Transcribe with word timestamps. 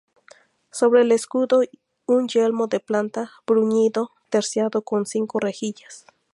Sobre 0.71 1.01
el 1.03 1.11
escudo 1.11 1.61
un 2.07 2.27
yelmo 2.27 2.65
de 2.65 2.79
plata, 2.79 3.33
bruñido, 3.45 4.09
terciado 4.31 4.79
y 4.79 4.83
con 4.83 5.05
cinco 5.05 5.39
rejillas. 5.39 6.07